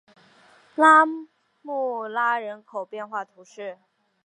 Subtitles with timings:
[0.73, 1.05] 拉
[1.61, 3.77] 穆拉人口变化图示